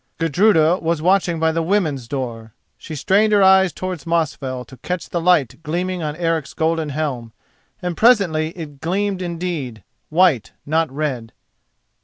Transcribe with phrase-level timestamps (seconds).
[0.17, 2.55] Gudruda was watching by the women's door.
[2.79, 7.33] She strained her eyes towards Mosfell to catch the light gleaming on Eric's golden helm,
[7.83, 11.33] and presently it gleamed indeed, white not red.